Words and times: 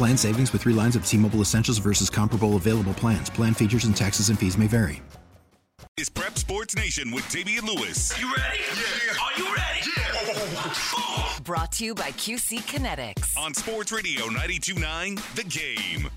Plan 0.00 0.16
savings 0.16 0.50
with 0.54 0.62
three 0.62 0.72
lines 0.72 0.96
of 0.96 1.04
T 1.04 1.18
Mobile 1.18 1.40
Essentials 1.42 1.76
versus 1.76 2.08
comparable 2.08 2.56
available 2.56 2.94
plans. 2.94 3.28
Plan 3.28 3.52
features 3.52 3.84
and 3.84 3.94
taxes 3.94 4.30
and 4.30 4.38
fees 4.38 4.56
may 4.56 4.66
vary. 4.66 5.02
Is 5.98 6.08
Prep 6.08 6.38
Sports 6.38 6.74
Nation 6.74 7.10
with 7.10 7.28
Damian 7.28 7.66
Lewis. 7.66 8.18
You 8.18 8.32
ready? 8.34 8.60
Yeah. 8.60 9.12
Are 9.22 9.38
you 9.38 9.54
ready? 9.54 9.90
Yeah. 9.98 11.40
Brought 11.44 11.72
to 11.72 11.84
you 11.84 11.94
by 11.94 12.12
QC 12.12 12.60
Kinetics. 12.60 13.36
On 13.36 13.52
Sports 13.52 13.92
Radio 13.92 14.24
929, 14.28 15.18
The 15.34 15.44
Game. 15.44 16.08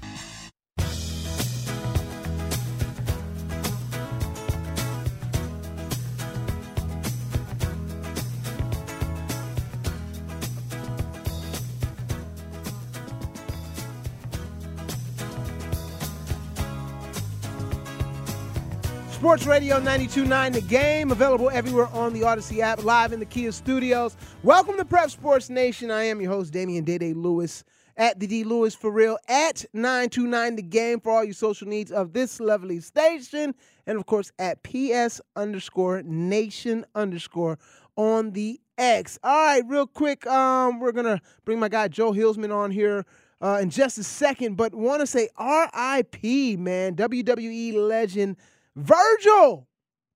Sports 19.34 19.48
Radio 19.48 19.78
929 19.78 20.52
The 20.52 20.62
Game, 20.62 21.10
available 21.10 21.50
everywhere 21.50 21.88
on 21.88 22.14
the 22.14 22.22
Audacy 22.22 22.60
app, 22.60 22.84
live 22.84 23.14
in 23.14 23.20
the 23.20 23.26
Kia 23.26 23.52
studios. 23.52 24.16
Welcome 24.44 24.78
to 24.78 24.86
Prep 24.86 25.10
Sports 25.10 25.50
Nation. 25.50 25.90
I 25.90 26.04
am 26.04 26.22
your 26.22 26.32
host, 26.32 26.54
Damian 26.54 26.84
Dede 26.84 27.18
Lewis, 27.18 27.64
at 27.98 28.20
the 28.20 28.28
D 28.28 28.44
Lewis 28.44 28.76
for 28.76 28.92
real, 28.92 29.18
at 29.28 29.66
929 29.74 30.58
The 30.58 30.62
Game 30.62 31.00
for 31.00 31.14
all 31.14 31.24
your 31.24 31.34
social 31.34 31.68
needs 31.68 31.92
of 31.92 32.14
this 32.14 32.40
lovely 32.40 32.80
station, 32.80 33.56
and 33.88 33.98
of 33.98 34.06
course 34.06 34.32
at 34.38 34.62
PS 34.62 35.20
underscore 35.36 36.04
nation 36.04 36.86
underscore 36.94 37.58
on 37.96 38.34
the 38.34 38.62
X. 38.78 39.18
All 39.24 39.48
right, 39.48 39.64
real 39.66 39.88
quick, 39.88 40.28
um, 40.28 40.80
we're 40.80 40.92
gonna 40.92 41.20
bring 41.44 41.60
my 41.60 41.70
guy 41.70 41.88
Joe 41.88 42.12
Hillsman 42.12 42.56
on 42.56 42.70
here. 42.70 43.04
Uh, 43.42 43.60
in 43.62 43.70
just 43.70 43.98
a 43.98 44.04
second, 44.04 44.56
but 44.56 44.74
want 44.74 45.02
to 45.02 45.08
say 45.08 45.28
RIP, 45.38 46.58
man. 46.58 46.96
WWE 46.96 47.74
legend 47.74 48.38
Virgil, 48.76 49.68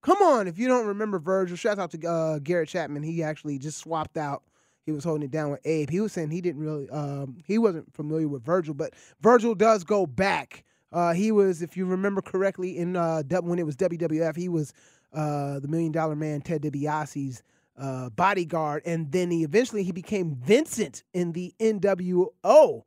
come 0.02 0.18
on. 0.22 0.48
If 0.48 0.58
you 0.58 0.68
don't 0.68 0.88
remember 0.88 1.20
Virgil, 1.20 1.58
shout 1.58 1.80
out 1.80 1.92
to 1.92 2.08
uh, 2.08 2.40
Garrett 2.40 2.70
Chapman. 2.70 3.04
He 3.04 3.24
actually 3.24 3.58
just 3.60 3.78
swapped 3.78 4.18
out. 4.18 4.44
He 4.86 4.92
was 4.92 5.04
holding 5.04 5.24
it 5.24 5.32
down 5.32 5.52
with 5.52 5.60
Abe. 5.66 5.90
He 5.90 6.00
was 6.00 6.14
saying 6.14 6.32
he 6.32 6.40
didn't 6.40 6.62
really, 6.62 6.90
um, 6.90 7.38
he 7.46 7.58
wasn't 7.58 7.94
familiar 7.94 8.28
with 8.28 8.46
Virgil, 8.46 8.74
but 8.74 8.94
Virgil 9.20 9.54
does 9.54 9.84
go 9.84 10.06
back. 10.06 10.64
Uh, 10.94 11.14
he 11.14 11.32
was, 11.32 11.62
if 11.62 11.76
you 11.76 11.86
remember 11.86 12.22
correctly, 12.22 12.78
in 12.78 12.96
uh, 12.96 13.22
when 13.42 13.60
it 13.60 13.66
was 13.66 13.76
WWF, 13.76 14.38
he 14.38 14.48
was 14.48 14.74
uh, 15.14 15.60
the 15.60 15.68
Million 15.68 15.92
Dollar 15.92 16.16
Man 16.16 16.40
Ted 16.40 16.62
DiBiase's 16.62 17.44
uh, 17.78 18.10
bodyguard, 18.12 18.82
and 18.86 19.12
then 19.12 19.30
he 19.30 19.44
eventually 19.44 19.84
he 19.84 19.92
became 19.92 20.36
Vincent 20.36 21.04
in 21.14 21.34
the 21.34 21.54
NWO 21.60 22.84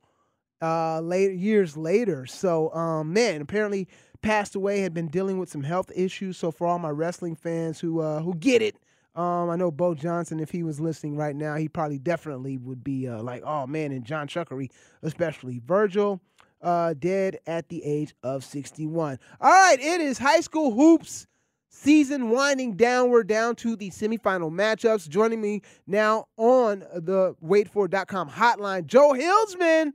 uh, 0.61 0.99
later 1.01 1.33
years 1.33 1.77
later. 1.77 2.25
So, 2.25 2.73
um, 2.73 3.13
man, 3.13 3.41
apparently 3.41 3.87
passed 4.21 4.55
away, 4.55 4.81
had 4.81 4.93
been 4.93 5.07
dealing 5.07 5.37
with 5.37 5.49
some 5.49 5.63
health 5.63 5.91
issues. 5.95 6.37
So 6.37 6.51
for 6.51 6.67
all 6.67 6.79
my 6.79 6.89
wrestling 6.89 7.35
fans 7.35 7.79
who 7.79 7.99
uh, 7.99 8.21
who 8.21 8.35
get 8.35 8.61
it, 8.61 8.75
um, 9.15 9.49
I 9.49 9.55
know 9.55 9.71
Bo 9.71 9.93
Johnson, 9.93 10.39
if 10.39 10.51
he 10.51 10.63
was 10.63 10.79
listening 10.79 11.17
right 11.17 11.35
now, 11.35 11.55
he 11.55 11.67
probably 11.67 11.99
definitely 11.99 12.57
would 12.57 12.83
be 12.83 13.07
uh, 13.07 13.21
like, 13.21 13.43
oh 13.45 13.67
man, 13.67 13.91
and 13.91 14.05
John 14.05 14.27
Chuckery, 14.27 14.69
especially 15.01 15.61
Virgil, 15.65 16.21
uh, 16.61 16.93
dead 16.97 17.39
at 17.47 17.69
the 17.69 17.83
age 17.83 18.13
of 18.23 18.43
61. 18.45 19.19
All 19.39 19.49
right, 19.49 19.79
it 19.79 20.01
is 20.01 20.17
high 20.17 20.41
school 20.41 20.71
hoops 20.71 21.27
season 21.71 22.29
winding 22.29 22.75
down. 22.75 23.09
We're 23.09 23.23
down 23.23 23.55
to 23.57 23.75
the 23.75 23.89
semifinal 23.89 24.51
matchups. 24.51 25.09
Joining 25.09 25.41
me 25.41 25.61
now 25.87 26.25
on 26.37 26.85
the 26.93 27.35
WadeFord.com 27.43 28.29
hotline, 28.29 28.85
Joe 28.85 29.13
Hillsman. 29.13 29.93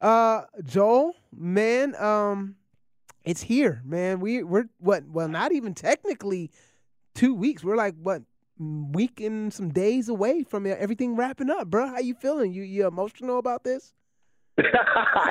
Uh, 0.00 0.42
Joel, 0.62 1.14
man, 1.34 1.94
um, 1.96 2.54
it's 3.26 3.42
here, 3.42 3.82
man. 3.84 4.20
We 4.20 4.42
we're 4.42 4.68
what? 4.78 5.04
Well, 5.08 5.28
not 5.28 5.52
even 5.52 5.74
technically 5.74 6.50
two 7.14 7.34
weeks. 7.34 7.62
We're 7.62 7.76
like 7.76 7.96
what 8.00 8.22
week 8.58 9.20
and 9.20 9.52
some 9.52 9.70
days 9.70 10.08
away 10.08 10.44
from 10.44 10.66
everything 10.66 11.16
wrapping 11.16 11.50
up, 11.50 11.68
bro. 11.68 11.88
How 11.88 11.98
you 11.98 12.14
feeling? 12.14 12.54
You 12.54 12.62
you 12.62 12.86
emotional 12.86 13.38
about 13.38 13.64
this? 13.64 13.92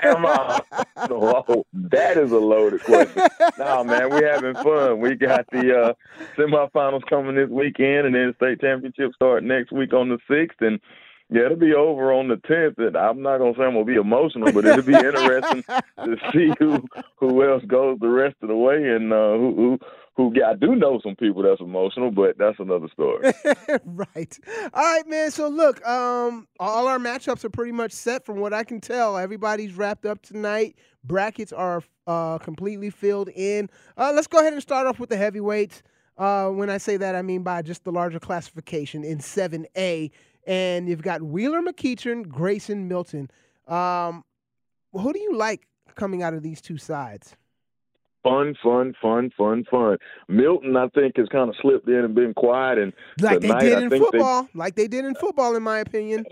Am 0.03 0.23
I? 0.23 0.61
Whoa, 1.07 1.65
that 1.73 2.17
is 2.17 2.31
a 2.31 2.37
loaded 2.37 2.83
question. 2.83 3.23
nah, 3.57 3.83
man, 3.83 4.09
we're 4.11 4.31
having 4.31 4.53
fun. 4.55 4.99
We 4.99 5.15
got 5.15 5.47
the 5.51 5.75
uh, 5.75 5.93
semifinals 6.37 7.01
coming 7.09 7.35
this 7.35 7.49
weekend, 7.49 8.05
and 8.05 8.13
then 8.13 8.35
state 8.35 8.61
championship 8.61 9.13
start 9.15 9.43
next 9.43 9.71
week 9.71 9.93
on 9.93 10.09
the 10.09 10.19
sixth, 10.29 10.61
and 10.61 10.79
yeah, 11.29 11.45
it'll 11.45 11.57
be 11.57 11.73
over 11.73 12.13
on 12.13 12.27
the 12.27 12.37
tenth, 12.47 12.77
and 12.77 12.95
I'm 12.95 13.21
not 13.21 13.39
gonna 13.39 13.53
say 13.57 13.63
I'm 13.63 13.73
gonna 13.73 13.85
be 13.85 13.95
emotional, 13.95 14.51
but 14.51 14.65
it'll 14.65 14.83
be 14.83 14.93
interesting 14.93 15.63
to 15.63 16.17
see 16.31 16.51
who 16.59 16.83
who 17.17 17.43
else 17.49 17.63
goes 17.65 17.97
the 17.99 18.09
rest 18.09 18.35
of 18.43 18.49
the 18.49 18.55
way, 18.55 18.75
and 18.75 19.11
uh, 19.11 19.33
who 19.33 19.55
who 19.55 19.79
who 20.17 20.33
I 20.43 20.53
do 20.53 20.75
know 20.75 20.99
some 21.03 21.15
people 21.15 21.41
that's 21.41 21.61
emotional, 21.61 22.11
but 22.11 22.37
that's 22.37 22.59
another 22.59 22.87
story. 22.93 23.33
right. 23.85 24.39
All 24.73 24.83
right, 24.83 25.07
man. 25.07 25.31
So 25.31 25.47
look, 25.47 25.85
um, 25.85 26.47
all 26.59 26.87
our 26.87 26.99
matchups 26.99 27.43
are 27.43 27.49
pretty 27.49 27.71
much 27.71 27.91
set 27.91 28.23
from 28.23 28.39
what 28.39 28.53
I 28.53 28.63
can 28.63 28.79
tell. 28.79 29.17
Everybody's 29.17 29.73
wrapped 29.73 30.05
up 30.05 30.21
tonight. 30.21 30.75
Brackets 31.03 31.51
are 31.51 31.83
uh, 32.07 32.37
completely 32.37 32.91
filled 32.91 33.29
in. 33.29 33.69
Uh, 33.97 34.11
let's 34.13 34.27
go 34.27 34.39
ahead 34.39 34.53
and 34.53 34.61
start 34.61 34.87
off 34.87 34.99
with 34.99 35.09
the 35.09 35.17
heavyweights. 35.17 35.81
Uh, 36.17 36.49
when 36.49 36.69
I 36.69 36.77
say 36.77 36.95
that, 36.97 37.15
I 37.15 37.21
mean 37.21 37.43
by 37.43 37.61
just 37.61 37.83
the 37.83 37.91
larger 37.91 38.19
classification 38.19 39.03
in 39.03 39.17
7A 39.17 40.11
and 40.45 40.87
you've 40.87 41.01
got 41.01 41.21
Wheeler 41.21 41.61
McEachern, 41.61 42.27
Grayson 42.27 42.87
Milton. 42.87 43.29
Um, 43.67 44.23
who 44.93 45.11
do 45.13 45.19
you 45.19 45.35
like 45.35 45.67
coming 45.95 46.23
out 46.23 46.33
of 46.33 46.43
these 46.43 46.61
two 46.61 46.77
sides? 46.77 47.35
Fun, 48.23 48.55
fun, 48.63 48.95
fun, 48.99 49.31
fun, 49.37 49.65
fun. 49.69 49.97
Milton, 50.27 50.75
I 50.75 50.87
think, 50.89 51.17
has 51.17 51.27
kind 51.29 51.47
of 51.47 51.55
slipped 51.61 51.87
in 51.87 51.95
and 51.95 52.15
been 52.15 52.33
quiet, 52.33 52.79
and 52.79 52.93
like 53.21 53.41
tonight, 53.41 53.59
they 53.59 53.69
did 53.69 53.83
in 53.83 53.89
football, 53.99 54.43
they, 54.43 54.49
like 54.55 54.75
they 54.75 54.87
did 54.87 55.05
in 55.05 55.13
football, 55.15 55.55
in 55.55 55.61
my 55.61 55.79
opinion. 55.79 56.25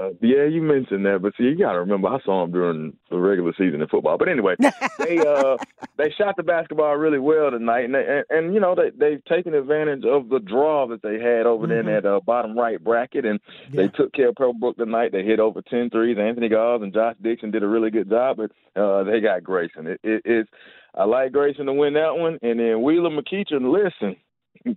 Uh, 0.00 0.10
yeah, 0.20 0.44
you 0.44 0.62
mentioned 0.62 1.04
that, 1.04 1.20
but 1.20 1.32
see, 1.36 1.44
you 1.44 1.58
got 1.58 1.72
to 1.72 1.80
remember, 1.80 2.08
I 2.08 2.20
saw 2.24 2.42
them 2.42 2.52
during 2.52 2.96
the 3.10 3.18
regular 3.18 3.52
season 3.58 3.82
in 3.82 3.88
football. 3.88 4.16
But 4.16 4.28
anyway, 4.28 4.54
they 4.98 5.18
uh 5.18 5.56
they 5.96 6.10
shot 6.16 6.36
the 6.36 6.42
basketball 6.42 6.96
really 6.96 7.18
well 7.18 7.50
tonight, 7.50 7.84
and 7.84 7.94
they, 7.94 8.06
and, 8.06 8.24
and 8.30 8.54
you 8.54 8.60
know 8.60 8.74
they 8.74 8.90
they've 8.96 9.24
taken 9.24 9.54
advantage 9.54 10.04
of 10.04 10.28
the 10.28 10.38
draw 10.38 10.86
that 10.88 11.02
they 11.02 11.14
had 11.14 11.46
over 11.46 11.66
mm-hmm. 11.66 11.86
there 11.86 11.96
in 11.96 12.02
that 12.02 12.08
uh, 12.08 12.20
bottom 12.20 12.56
right 12.56 12.82
bracket, 12.82 13.26
and 13.26 13.40
yeah. 13.70 13.82
they 13.82 13.88
took 13.88 14.12
care 14.12 14.28
of 14.28 14.36
Pebblebrook 14.36 14.76
tonight. 14.76 15.12
They 15.12 15.24
hit 15.24 15.40
over 15.40 15.60
10 15.62 15.90
threes. 15.90 16.16
Anthony 16.18 16.48
Goss 16.48 16.80
and 16.82 16.94
Josh 16.94 17.16
Dixon 17.22 17.50
did 17.50 17.62
a 17.62 17.68
really 17.68 17.90
good 17.90 18.08
job, 18.08 18.38
but 18.38 18.80
uh, 18.80 19.04
they 19.04 19.20
got 19.20 19.44
Grayson. 19.44 19.86
It, 19.86 20.00
it, 20.02 20.22
it's 20.24 20.50
I 20.94 21.04
like 21.04 21.32
Grayson 21.32 21.66
to 21.66 21.72
win 21.72 21.94
that 21.94 22.16
one, 22.16 22.38
and 22.42 22.58
then 22.58 22.82
Wheeler 22.82 23.10
McEachern. 23.10 23.72
Listen. 23.72 24.16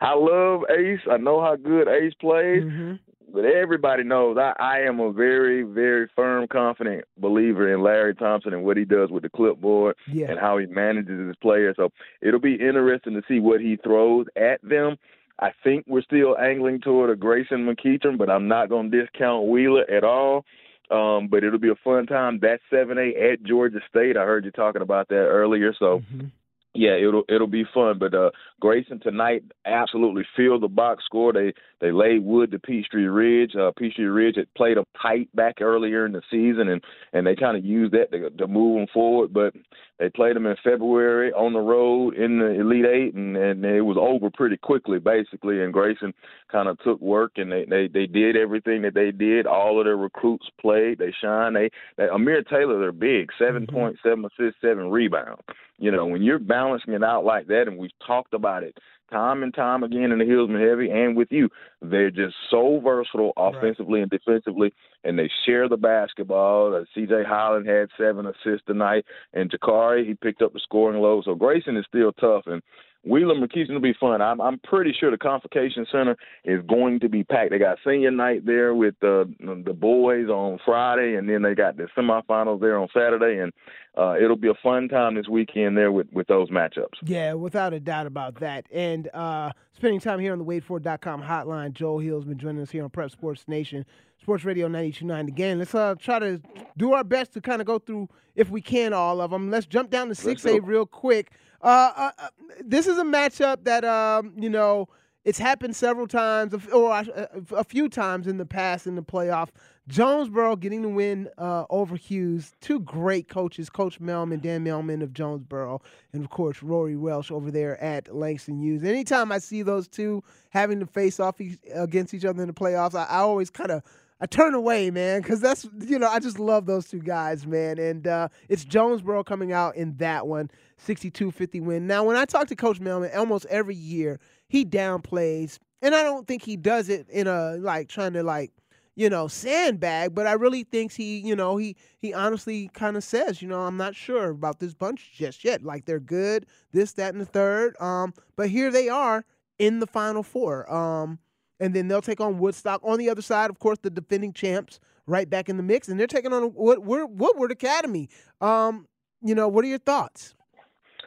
I 0.00 0.14
love 0.14 0.62
Ace. 0.70 1.00
I 1.10 1.18
know 1.18 1.42
how 1.42 1.56
good 1.56 1.86
Ace 1.86 2.14
plays. 2.20 2.62
Mm-hmm 2.62 3.09
but 3.32 3.44
everybody 3.44 4.04
knows 4.04 4.36
I, 4.38 4.52
I 4.58 4.80
am 4.80 5.00
a 5.00 5.12
very, 5.12 5.62
very 5.62 6.08
firm, 6.14 6.46
confident 6.48 7.04
believer 7.18 7.72
in 7.72 7.82
Larry 7.82 8.14
Thompson 8.14 8.52
and 8.52 8.64
what 8.64 8.76
he 8.76 8.84
does 8.84 9.10
with 9.10 9.22
the 9.22 9.28
clipboard 9.28 9.96
yeah. 10.10 10.30
and 10.30 10.38
how 10.38 10.58
he 10.58 10.66
manages 10.66 11.26
his 11.26 11.36
players. 11.36 11.76
So 11.76 11.90
it'll 12.20 12.40
be 12.40 12.54
interesting 12.54 13.14
to 13.14 13.22
see 13.28 13.40
what 13.40 13.60
he 13.60 13.76
throws 13.76 14.26
at 14.36 14.60
them. 14.62 14.96
I 15.38 15.52
think 15.64 15.84
we're 15.88 16.02
still 16.02 16.36
angling 16.38 16.80
toward 16.80 17.10
a 17.10 17.16
Grayson 17.16 17.66
McEachern, 17.66 18.18
but 18.18 18.28
I'm 18.28 18.48
not 18.48 18.68
going 18.68 18.90
to 18.90 19.02
discount 19.02 19.46
Wheeler 19.48 19.90
at 19.90 20.04
all. 20.04 20.44
Um, 20.90 21.28
but 21.28 21.44
it'll 21.44 21.60
be 21.60 21.70
a 21.70 21.76
fun 21.84 22.06
time. 22.06 22.40
That's 22.42 22.62
7A 22.72 23.32
at 23.32 23.44
Georgia 23.44 23.78
State. 23.88 24.16
I 24.16 24.24
heard 24.24 24.44
you 24.44 24.50
talking 24.50 24.82
about 24.82 25.08
that 25.08 25.14
earlier. 25.14 25.72
So 25.78 26.00
mm-hmm 26.00 26.26
yeah, 26.74 26.92
it'll 26.92 27.24
it'll 27.28 27.48
be 27.48 27.64
fun. 27.74 27.98
But 27.98 28.14
uh, 28.14 28.30
Grayson 28.60 29.00
tonight 29.00 29.42
absolutely 29.66 30.22
filled 30.36 30.62
the 30.62 30.68
box 30.68 31.04
score. 31.04 31.32
They 31.32 31.52
they 31.80 31.90
laid 31.90 32.24
wood 32.24 32.52
to 32.52 32.58
Peachtree 32.58 33.06
Ridge. 33.06 33.56
Uh, 33.56 33.72
Peachtree 33.76 34.04
Ridge 34.04 34.36
had 34.36 34.52
played 34.54 34.76
them 34.76 34.84
tight 35.00 35.34
back 35.34 35.60
earlier 35.60 36.06
in 36.06 36.12
the 36.12 36.22
season, 36.30 36.68
and 36.68 36.82
and 37.12 37.26
they 37.26 37.34
kind 37.34 37.56
of 37.56 37.64
used 37.64 37.92
that 37.92 38.12
to, 38.12 38.30
to 38.30 38.46
move 38.46 38.78
them 38.78 38.86
forward. 38.94 39.32
But 39.32 39.54
they 40.00 40.08
played 40.08 40.34
them 40.34 40.46
in 40.46 40.56
February 40.64 41.30
on 41.34 41.52
the 41.52 41.60
road 41.60 42.14
in 42.14 42.38
the 42.38 42.58
Elite 42.58 42.86
Eight, 42.86 43.14
and, 43.14 43.36
and 43.36 43.62
it 43.66 43.82
was 43.82 43.98
over 44.00 44.30
pretty 44.30 44.56
quickly, 44.56 44.98
basically. 44.98 45.60
And 45.60 45.74
Grayson 45.74 46.14
kind 46.50 46.68
of 46.68 46.78
took 46.78 46.98
work, 47.02 47.32
and 47.36 47.52
they, 47.52 47.66
they 47.68 47.86
they 47.86 48.06
did 48.06 48.34
everything 48.34 48.80
that 48.82 48.94
they 48.94 49.10
did. 49.10 49.46
All 49.46 49.78
of 49.78 49.84
their 49.84 49.98
recruits 49.98 50.46
played. 50.58 50.98
They 50.98 51.12
shine. 51.22 51.52
They, 51.52 51.70
they 51.98 52.08
Amir 52.08 52.42
Taylor, 52.44 52.80
they're 52.80 52.92
big. 52.92 53.28
7.7 53.38 53.68
mm-hmm. 53.68 54.24
assists, 54.24 54.60
seven 54.62 54.90
rebounds. 54.90 55.42
You 55.78 55.90
know, 55.90 56.06
when 56.06 56.22
you're 56.22 56.38
balancing 56.38 56.94
it 56.94 57.04
out 57.04 57.26
like 57.26 57.46
that, 57.48 57.64
and 57.66 57.76
we've 57.76 57.90
talked 58.06 58.32
about 58.32 58.62
it 58.62 58.78
time 59.10 59.42
and 59.42 59.52
time 59.52 59.82
again 59.82 60.12
in 60.12 60.18
the 60.18 60.24
Hillsman 60.24 60.66
Heavy 60.66 60.90
and 60.90 61.16
with 61.16 61.28
you, 61.30 61.48
they're 61.82 62.10
just 62.10 62.34
so 62.50 62.80
versatile 62.82 63.32
offensively 63.36 64.00
right. 64.00 64.02
and 64.02 64.10
defensively, 64.10 64.72
and 65.04 65.18
they 65.18 65.30
share 65.46 65.68
the 65.68 65.76
basketball. 65.76 66.74
Uh, 66.74 66.84
C.J. 66.94 67.24
Holland 67.26 67.66
had 67.66 67.88
seven 67.98 68.26
assists 68.26 68.66
tonight, 68.66 69.04
and 69.32 69.50
Jakari 69.50 70.06
he 70.06 70.14
picked 70.14 70.42
up 70.42 70.52
the 70.52 70.60
scoring 70.60 71.00
load. 71.00 71.24
So 71.24 71.34
Grayson 71.34 71.76
is 71.76 71.86
still 71.88 72.12
tough, 72.12 72.44
and 72.46 72.62
Wheeler 73.02 73.34
McEachern 73.34 73.70
will 73.70 73.80
be 73.80 73.94
fun. 73.98 74.20
I'm 74.20 74.40
I'm 74.40 74.58
pretty 74.58 74.94
sure 74.98 75.10
the 75.10 75.16
Convocation 75.18 75.86
Center 75.90 76.16
is 76.44 76.60
going 76.68 77.00
to 77.00 77.08
be 77.08 77.24
packed. 77.24 77.50
They 77.50 77.58
got 77.58 77.78
senior 77.84 78.10
night 78.10 78.44
there 78.44 78.74
with 78.74 78.94
the 79.00 79.32
the 79.64 79.72
boys 79.72 80.28
on 80.28 80.58
Friday, 80.64 81.14
and 81.14 81.28
then 81.28 81.42
they 81.42 81.54
got 81.54 81.76
the 81.76 81.88
semifinals 81.96 82.60
there 82.60 82.78
on 82.78 82.88
Saturday, 82.92 83.40
and 83.40 83.52
uh, 83.96 84.16
it'll 84.22 84.36
be 84.36 84.48
a 84.48 84.54
fun 84.62 84.88
time 84.88 85.14
this 85.14 85.28
weekend 85.28 85.78
there 85.78 85.90
with 85.92 86.08
with 86.12 86.26
those 86.26 86.50
matchups. 86.50 86.98
Yeah, 87.02 87.34
without 87.34 87.72
a 87.72 87.80
doubt 87.80 88.06
about 88.06 88.34
that. 88.40 88.66
And 88.70 89.08
uh, 89.14 89.52
spending 89.72 90.00
time 90.00 90.20
here 90.20 90.32
on 90.32 90.38
the 90.38 90.44
WadeFord.com 90.44 91.22
hotline, 91.22 91.72
Joel 91.72 92.00
Hillsman 92.00 92.36
joining 92.36 92.60
us 92.62 92.70
here 92.70 92.84
on 92.84 92.90
Prep 92.90 93.10
Sports 93.10 93.44
Nation. 93.48 93.86
Sports 94.20 94.44
Radio 94.44 94.68
92.9 94.68 95.28
again. 95.28 95.58
Let's 95.58 95.74
uh, 95.74 95.94
try 95.98 96.18
to 96.18 96.42
do 96.76 96.92
our 96.92 97.02
best 97.02 97.32
to 97.32 97.40
kind 97.40 97.62
of 97.62 97.66
go 97.66 97.78
through, 97.78 98.10
if 98.34 98.50
we 98.50 98.60
can, 98.60 98.92
all 98.92 99.22
of 99.22 99.30
them. 99.30 99.50
Let's 99.50 99.64
jump 99.64 99.88
down 99.88 100.08
to 100.08 100.14
6A 100.14 100.60
real 100.62 100.84
quick. 100.84 101.32
Uh, 101.62 101.92
uh, 101.96 102.10
uh, 102.18 102.28
this 102.64 102.86
is 102.86 102.98
a 102.98 103.04
matchup 103.04 103.64
that 103.64 103.84
um, 103.84 104.32
you 104.36 104.48
know 104.48 104.88
it's 105.24 105.38
happened 105.38 105.76
several 105.76 106.06
times, 106.06 106.54
or 106.72 107.04
a 107.52 107.64
few 107.64 107.88
times 107.88 108.26
in 108.26 108.38
the 108.38 108.46
past 108.46 108.86
in 108.86 108.94
the 108.94 109.02
playoff. 109.02 109.48
Jonesboro 109.86 110.56
getting 110.56 110.82
the 110.82 110.88
win 110.88 111.28
uh, 111.36 111.64
over 111.68 111.96
Hughes. 111.96 112.52
Two 112.60 112.80
great 112.80 113.28
coaches, 113.28 113.68
Coach 113.68 114.00
Melman, 114.00 114.40
Dan 114.40 114.64
Melman 114.64 115.02
of 115.02 115.12
Jonesboro, 115.12 115.82
and 116.12 116.24
of 116.24 116.30
course 116.30 116.62
Rory 116.62 116.96
Welsh 116.96 117.30
over 117.30 117.50
there 117.50 117.82
at 117.82 118.14
Langston 118.14 118.58
Hughes. 118.58 118.84
Anytime 118.84 119.32
I 119.32 119.38
see 119.38 119.62
those 119.62 119.88
two 119.88 120.22
having 120.50 120.80
to 120.80 120.86
face 120.86 121.20
off 121.20 121.40
against 121.74 122.14
each 122.14 122.24
other 122.24 122.40
in 122.40 122.48
the 122.48 122.54
playoffs, 122.54 122.94
I, 122.94 123.04
I 123.04 123.18
always 123.18 123.50
kind 123.50 123.72
of 123.72 123.82
I 124.20 124.26
turn 124.26 124.54
away, 124.54 124.90
man, 124.90 125.22
because 125.22 125.40
that's 125.40 125.66
you 125.80 125.98
know 125.98 126.08
I 126.08 126.18
just 126.18 126.38
love 126.38 126.66
those 126.66 126.88
two 126.88 127.00
guys, 127.00 127.46
man, 127.46 127.78
and 127.78 128.06
uh, 128.06 128.28
it's 128.48 128.64
Jonesboro 128.64 129.24
coming 129.24 129.52
out 129.52 129.76
in 129.76 129.96
that 129.96 130.26
one. 130.26 130.50
62-50 130.86 131.62
win. 131.62 131.86
Now, 131.86 132.04
when 132.04 132.16
I 132.16 132.24
talk 132.24 132.48
to 132.48 132.56
Coach 132.56 132.80
Melman, 132.80 133.14
almost 133.14 133.44
every 133.46 133.74
year 133.74 134.18
he 134.48 134.64
downplays, 134.64 135.58
and 135.82 135.94
I 135.94 136.02
don't 136.02 136.26
think 136.26 136.42
he 136.42 136.56
does 136.56 136.88
it 136.88 137.06
in 137.10 137.26
a 137.26 137.56
like 137.56 137.88
trying 137.88 138.12
to 138.14 138.22
like 138.22 138.52
you 138.94 139.08
know 139.08 139.26
sandbag, 139.28 140.14
but 140.14 140.26
I 140.26 140.32
really 140.32 140.64
thinks 140.64 140.94
he 140.94 141.18
you 141.18 141.34
know 141.34 141.56
he 141.56 141.76
he 141.98 142.12
honestly 142.12 142.70
kind 142.74 142.96
of 142.96 143.04
says 143.04 143.40
you 143.40 143.48
know 143.48 143.60
I'm 143.60 143.78
not 143.78 143.94
sure 143.94 144.28
about 144.28 144.60
this 144.60 144.74
bunch 144.74 145.12
just 145.14 145.44
yet. 145.44 145.62
Like 145.62 145.86
they're 145.86 146.00
good, 146.00 146.44
this 146.72 146.92
that 146.94 147.14
and 147.14 147.20
the 147.20 147.26
third. 147.26 147.80
Um, 147.80 148.12
but 148.36 148.50
here 148.50 148.70
they 148.70 148.90
are 148.90 149.24
in 149.58 149.80
the 149.80 149.86
final 149.86 150.22
four. 150.22 150.70
Um, 150.72 151.18
and 151.60 151.74
then 151.74 151.88
they'll 151.88 152.02
take 152.02 152.20
on 152.20 152.38
Woodstock 152.38 152.80
on 152.82 152.98
the 152.98 153.10
other 153.10 153.22
side. 153.22 153.50
Of 153.50 153.58
course, 153.58 153.78
the 153.82 153.90
defending 153.90 154.32
champs 154.32 154.80
right 155.06 155.28
back 155.28 155.48
in 155.48 155.56
the 155.56 155.62
mix, 155.62 155.88
and 155.88 156.00
they're 156.00 156.06
taking 156.06 156.32
on 156.32 156.52
Woodward, 156.54 157.10
Woodward 157.10 157.52
Academy. 157.52 158.08
Um, 158.40 158.86
you 159.22 159.34
know, 159.34 159.48
what 159.48 159.64
are 159.64 159.68
your 159.68 159.78
thoughts? 159.78 160.34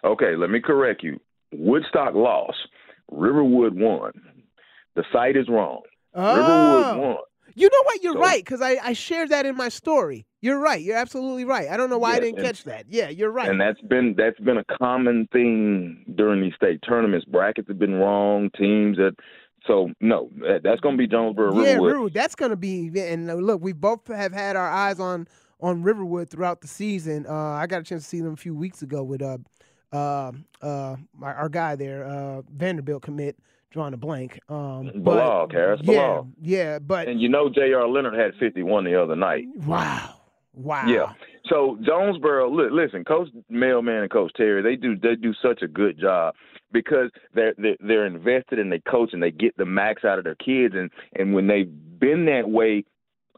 Okay, 0.04 0.36
let 0.36 0.50
me 0.50 0.60
correct 0.60 1.04
you. 1.04 1.20
Woodstock 1.52 2.14
lost. 2.14 2.58
Riverwood 3.12 3.76
won. 3.76 4.12
The 4.96 5.04
site 5.12 5.36
is 5.36 5.48
wrong. 5.50 5.82
Oh. 6.14 6.36
Riverwood 6.36 7.08
won. 7.08 7.18
You 7.56 7.70
know 7.72 7.84
what? 7.84 8.02
You're 8.02 8.14
so, 8.14 8.20
right 8.20 8.44
because 8.44 8.62
I, 8.62 8.78
I 8.84 8.94
shared 8.94 9.30
that 9.30 9.46
in 9.46 9.56
my 9.56 9.70
story. 9.70 10.26
You're 10.42 10.60
right. 10.60 10.82
You're 10.82 10.98
absolutely 10.98 11.46
right. 11.46 11.70
I 11.70 11.78
don't 11.78 11.90
know 11.90 12.00
why 12.00 12.14
yes, 12.14 12.18
I 12.18 12.20
didn't 12.22 12.44
catch 12.44 12.64
that. 12.64 12.86
Yeah, 12.90 13.10
you're 13.10 13.30
right. 13.32 13.48
And 13.48 13.62
that's 13.62 13.80
been 13.82 14.16
that's 14.18 14.40
been 14.40 14.58
a 14.58 14.64
common 14.78 15.28
thing 15.32 16.04
during 16.16 16.42
these 16.42 16.54
state 16.56 16.80
tournaments. 16.88 17.26
Brackets 17.26 17.68
have 17.68 17.78
been 17.80 17.96
wrong. 17.96 18.50
Teams 18.58 18.98
that 18.98 19.16
so 19.68 19.92
no, 20.02 20.30
that's 20.64 20.82
going 20.82 20.96
to 20.96 20.98
be 20.98 21.08
Jonesboro 21.08 21.54
yeah, 21.54 21.72
Riverwood. 21.72 21.88
Riverwood. 21.88 22.14
That's 22.14 22.36
going 22.36 22.52
to 22.52 22.58
be. 22.58 22.92
And 23.00 23.28
look, 23.46 23.62
we 23.62 23.74
both 23.74 24.08
have 24.08 24.34
had 24.34 24.56
our 24.56 24.70
eyes 24.70 25.00
on 25.00 25.28
on 25.60 25.82
Riverwood 25.82 26.30
throughout 26.30 26.62
the 26.62 26.68
season. 26.68 27.26
Uh, 27.28 27.34
I 27.34 27.68
got 27.68 27.82
a 27.82 27.84
chance 27.84 28.04
to 28.04 28.10
see 28.10 28.22
them 28.22 28.34
a 28.34 28.38
few 28.38 28.54
weeks 28.54 28.82
ago 28.82 29.04
with 29.04 29.22
uh, 29.22 29.38
uh, 29.94 30.32
uh, 30.62 30.96
our, 31.22 31.36
our 31.36 31.50
guy 31.50 31.76
there, 31.76 32.06
uh, 32.06 32.42
Vanderbilt 32.54 33.04
commit, 33.04 33.38
drawing 33.72 33.94
a 33.94 33.98
blank. 33.98 34.40
Um, 34.50 34.92
Bilal, 34.96 35.48
Harris 35.50 35.82
yeah, 35.84 35.94
Bilal. 35.94 36.28
Yeah, 36.42 36.80
but 36.80 37.08
and 37.08 37.22
you 37.22 37.30
know 37.30 37.50
J.R. 37.50 37.88
Leonard 37.88 38.16
had 38.16 38.34
51 38.40 38.84
the 38.84 39.02
other 39.02 39.16
night. 39.16 39.46
Wow, 39.66 40.16
wow. 40.54 40.86
Yeah. 40.86 41.14
So 41.48 41.78
Jonesboro, 41.86 42.50
look, 42.50 42.72
listen, 42.72 43.04
Coach 43.04 43.28
Melman 43.52 44.04
and 44.04 44.12
Coach 44.12 44.32
Terry, 44.36 44.62
they 44.62 44.76
do 44.76 44.96
they 44.96 45.16
do 45.16 45.34
such 45.42 45.62
a 45.62 45.68
good 45.68 46.00
job 46.00 46.36
because 46.72 47.10
they're 47.34 47.54
they're, 47.58 47.78
they're 47.82 48.06
invested 48.06 48.60
and 48.60 48.72
they 48.72 48.80
coach 48.80 49.10
and 49.14 49.22
they 49.22 49.32
get 49.32 49.56
the 49.58 49.66
max 49.66 50.06
out 50.06 50.18
of 50.18 50.24
their 50.24 50.36
kids 50.36 50.74
and 50.78 50.90
and 51.16 51.34
when 51.34 51.48
they've 51.48 51.70
been 52.00 52.26
that 52.26 52.50
way 52.50 52.86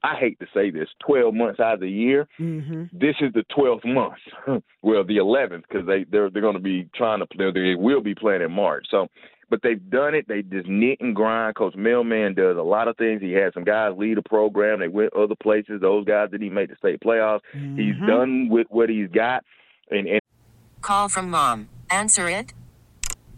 I 0.05 0.15
hate 0.19 0.37
to 0.39 0.45
say 0.53 0.69
this, 0.69 0.87
12 1.07 1.33
months 1.33 1.59
out 1.59 1.75
of 1.75 1.79
the 1.79 1.89
year. 1.89 2.27
Mm-hmm. 2.39 2.83
This 2.93 3.15
is 3.21 3.33
the 3.33 3.43
12th 3.57 3.85
month. 3.91 4.19
well, 4.83 5.03
the 5.03 5.17
11th 5.17 5.63
because 5.67 5.87
they 5.87 6.05
they're 6.11 6.29
they're 6.29 6.43
going 6.43 6.53
to 6.53 6.59
be 6.59 6.87
trying 6.93 7.19
to 7.19 7.25
play. 7.25 7.51
They 7.51 7.73
will 7.73 8.01
be 8.01 8.13
playing 8.13 8.43
in 8.43 8.51
March. 8.51 8.85
So, 8.91 9.07
but 9.49 9.61
they've 9.61 9.89
done 9.89 10.15
it. 10.15 10.27
They 10.27 10.41
just 10.41 10.67
knit 10.67 10.99
and 11.01 11.15
grind. 11.15 11.55
Coach 11.55 11.75
Mehlman 11.75 12.35
does 12.35 12.57
a 12.57 12.61
lot 12.61 12.87
of 12.87 12.97
things. 12.97 13.21
He 13.21 13.31
had 13.31 13.53
some 13.53 13.63
guys 13.63 13.93
lead 13.97 14.17
a 14.17 14.21
program. 14.21 14.79
They 14.79 14.87
went 14.87 15.13
other 15.13 15.35
places. 15.41 15.81
Those 15.81 16.05
guys 16.05 16.29
didn't 16.31 16.53
make 16.53 16.69
the 16.69 16.75
state 16.75 16.99
playoffs. 17.01 17.41
Mm-hmm. 17.53 17.77
He's 17.77 17.95
done 18.07 18.49
with 18.49 18.67
what 18.69 18.89
he's 18.89 19.09
got. 19.09 19.43
And, 19.91 20.07
and 20.07 20.21
call 20.81 21.09
from 21.09 21.29
mom. 21.29 21.69
Answer 21.89 22.29
it. 22.29 22.53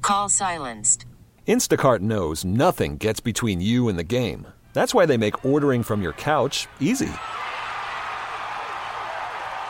Call 0.02 0.30
silenced. 0.30 1.06
Instacart 1.48 2.00
knows 2.00 2.46
nothing 2.46 2.98
gets 2.98 3.20
between 3.20 3.62
you 3.62 3.88
and 3.90 3.98
the 3.98 4.04
game. 4.04 4.48
That's 4.74 4.94
why 4.94 5.06
they 5.06 5.18
make 5.18 5.44
ordering 5.44 5.84
from 5.84 6.02
your 6.02 6.14
couch 6.14 6.68
easy. 6.80 7.10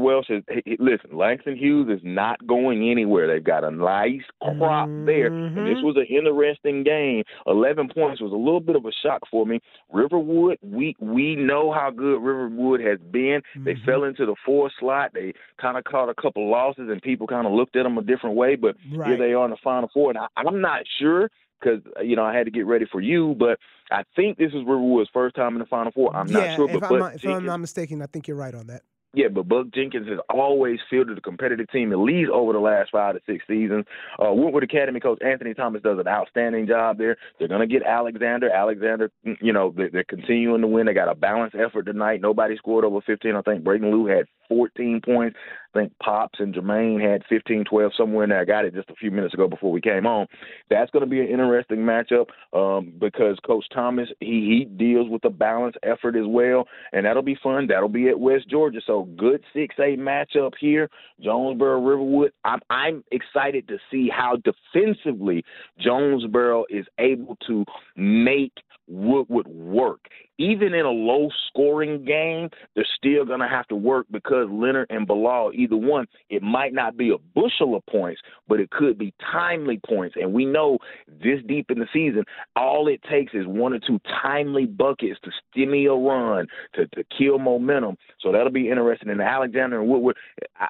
Welsh 0.00 0.30
is 0.30 0.42
he, 0.64 0.76
listen. 0.78 1.16
Langston 1.16 1.56
Hughes 1.56 1.88
is 1.88 2.00
not 2.02 2.44
going 2.46 2.90
anywhere. 2.90 3.26
They've 3.26 3.44
got 3.44 3.64
a 3.64 3.70
nice 3.70 4.22
crop 4.42 4.88
mm-hmm. 4.88 5.06
there, 5.06 5.26
and 5.26 5.56
this 5.56 5.82
was 5.82 5.96
an 5.96 6.06
interesting 6.08 6.82
game. 6.84 7.24
Eleven 7.46 7.88
points 7.88 8.20
was 8.20 8.32
a 8.32 8.36
little 8.36 8.60
bit 8.60 8.76
of 8.76 8.84
a 8.84 8.92
shock 9.02 9.22
for 9.30 9.46
me. 9.46 9.60
Riverwood, 9.92 10.58
we 10.62 10.96
we 11.00 11.36
know 11.36 11.72
how 11.72 11.90
good 11.90 12.20
Riverwood 12.20 12.80
has 12.80 12.98
been. 13.10 13.42
Mm-hmm. 13.56 13.64
They 13.64 13.74
fell 13.84 14.04
into 14.04 14.26
the 14.26 14.36
four 14.44 14.70
slot. 14.78 15.10
They 15.14 15.32
kind 15.60 15.76
of 15.76 15.84
caught 15.84 16.08
a 16.08 16.14
couple 16.14 16.50
losses, 16.50 16.88
and 16.90 17.00
people 17.02 17.26
kind 17.26 17.46
of 17.46 17.52
looked 17.52 17.76
at 17.76 17.84
them 17.84 17.98
a 17.98 18.02
different 18.02 18.36
way. 18.36 18.56
But 18.56 18.76
right. 18.92 19.08
here 19.08 19.18
they 19.18 19.32
are 19.34 19.44
in 19.44 19.50
the 19.50 19.58
final 19.62 19.90
four, 19.92 20.10
and 20.10 20.18
I, 20.18 20.26
I'm 20.36 20.60
not 20.60 20.82
sure 20.98 21.30
because 21.60 21.80
you 22.02 22.16
know 22.16 22.24
I 22.24 22.34
had 22.34 22.44
to 22.44 22.50
get 22.50 22.66
ready 22.66 22.86
for 22.90 23.00
you, 23.00 23.34
but 23.38 23.58
I 23.90 24.02
think 24.16 24.38
this 24.38 24.52
is 24.52 24.60
Riverwood's 24.66 25.10
first 25.12 25.34
time 25.36 25.54
in 25.54 25.58
the 25.58 25.66
Final 25.66 25.92
Four. 25.92 26.14
I'm 26.14 26.28
yeah, 26.28 26.46
not 26.46 26.56
sure, 26.56 26.70
if 26.70 26.80
but, 26.80 26.92
I'm, 26.92 27.00
but 27.00 27.14
if 27.16 27.24
I'm 27.24 27.44
not 27.44 27.58
mistaken, 27.58 28.02
I 28.02 28.06
think 28.06 28.28
you're 28.28 28.36
right 28.36 28.54
on 28.54 28.68
that. 28.68 28.82
Yeah, 29.12 29.26
but 29.26 29.48
Buck 29.48 29.66
Jenkins 29.74 30.06
has 30.08 30.18
always 30.28 30.78
fielded 30.88 31.18
a 31.18 31.20
competitive 31.20 31.68
team, 31.70 31.92
at 31.92 31.98
least 31.98 32.30
over 32.30 32.52
the 32.52 32.60
last 32.60 32.90
five 32.92 33.16
to 33.16 33.20
six 33.26 33.44
seasons. 33.48 33.84
Uh, 34.22 34.32
Woodward 34.32 34.62
Academy 34.62 35.00
coach 35.00 35.20
Anthony 35.20 35.52
Thomas 35.52 35.82
does 35.82 35.98
an 35.98 36.06
outstanding 36.06 36.68
job 36.68 36.96
there. 36.96 37.16
They're 37.38 37.48
going 37.48 37.60
to 37.60 37.66
get 37.66 37.84
Alexander. 37.84 38.50
Alexander, 38.50 39.10
you 39.40 39.52
know, 39.52 39.74
they're, 39.76 39.90
they're 39.90 40.04
continuing 40.04 40.60
to 40.60 40.68
win. 40.68 40.86
They 40.86 40.94
got 40.94 41.08
a 41.08 41.16
balanced 41.16 41.56
effort 41.56 41.86
tonight. 41.86 42.20
Nobody 42.20 42.56
scored 42.56 42.84
over 42.84 43.00
15. 43.00 43.34
I 43.34 43.42
think 43.42 43.64
Braden 43.64 43.90
Lou 43.90 44.06
had 44.06 44.26
14 44.50 45.00
points. 45.02 45.38
I 45.72 45.78
think 45.78 45.92
Pops 46.02 46.40
and 46.40 46.52
Jermaine 46.52 47.00
had 47.00 47.22
15, 47.28 47.64
12, 47.64 47.92
somewhere 47.96 48.24
in 48.24 48.30
there. 48.30 48.40
I 48.40 48.44
got 48.44 48.64
it 48.64 48.74
just 48.74 48.90
a 48.90 48.94
few 48.96 49.12
minutes 49.12 49.34
ago 49.34 49.46
before 49.46 49.70
we 49.70 49.80
came 49.80 50.04
on. 50.04 50.26
That's 50.68 50.90
going 50.90 51.04
to 51.04 51.10
be 51.10 51.20
an 51.20 51.28
interesting 51.28 51.78
matchup 51.78 52.26
um, 52.52 52.92
because 52.98 53.38
Coach 53.46 53.64
Thomas, 53.72 54.08
he, 54.18 54.26
he 54.26 54.64
deals 54.64 55.08
with 55.08 55.24
a 55.24 55.30
balanced 55.30 55.78
effort 55.84 56.16
as 56.16 56.26
well, 56.26 56.66
and 56.92 57.06
that'll 57.06 57.22
be 57.22 57.38
fun. 57.40 57.68
That'll 57.68 57.88
be 57.88 58.08
at 58.08 58.18
West 58.18 58.48
Georgia. 58.50 58.80
So 58.84 59.04
good 59.16 59.44
6A 59.54 59.96
matchup 59.96 60.52
here, 60.60 60.90
Jonesboro, 61.20 61.80
Riverwood. 61.80 62.32
I'm, 62.44 62.60
I'm 62.68 63.04
excited 63.12 63.68
to 63.68 63.78
see 63.92 64.10
how 64.12 64.38
defensively 64.42 65.44
Jonesboro 65.78 66.64
is 66.68 66.86
able 66.98 67.36
to 67.46 67.64
make 67.96 68.52
Woodward 68.90 69.46
work 69.48 70.08
even 70.40 70.72
in 70.72 70.86
a 70.86 70.90
low 70.90 71.28
scoring 71.48 72.02
game, 72.02 72.48
they're 72.74 72.86
still 72.96 73.26
going 73.26 73.40
to 73.40 73.48
have 73.48 73.68
to 73.68 73.76
work 73.76 74.06
because 74.10 74.48
Leonard 74.50 74.86
and 74.88 75.06
Bilal, 75.06 75.52
either 75.54 75.76
one, 75.76 76.06
it 76.30 76.42
might 76.42 76.72
not 76.72 76.96
be 76.96 77.10
a 77.10 77.18
bushel 77.34 77.76
of 77.76 77.84
points, 77.84 78.22
but 78.48 78.58
it 78.58 78.70
could 78.70 78.96
be 78.96 79.12
timely 79.30 79.78
points. 79.86 80.16
And 80.18 80.32
we 80.32 80.46
know 80.46 80.78
this 81.06 81.40
deep 81.46 81.70
in 81.70 81.78
the 81.78 81.86
season, 81.92 82.24
all 82.56 82.88
it 82.88 83.02
takes 83.02 83.34
is 83.34 83.46
one 83.46 83.74
or 83.74 83.80
two 83.80 84.00
timely 84.22 84.64
buckets 84.64 85.20
to 85.24 85.30
stimulate 85.50 85.88
a 85.88 85.94
run, 85.94 86.46
to, 86.74 86.86
to 86.86 87.04
kill 87.16 87.38
momentum. 87.38 87.98
So 88.20 88.32
that'll 88.32 88.50
be 88.50 88.70
interesting. 88.70 89.10
And 89.10 89.20
Alexander 89.20 89.78
and 89.78 89.90
Woodward, 89.90 90.16